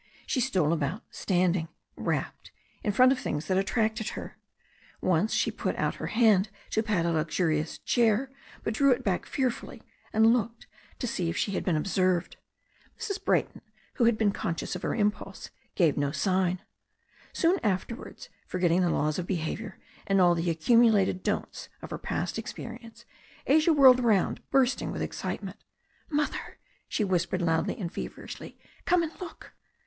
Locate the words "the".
18.81-18.89, 20.33-20.49